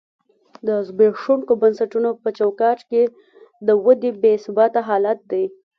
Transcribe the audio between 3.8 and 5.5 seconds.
ودې بې ثباته حالت دی.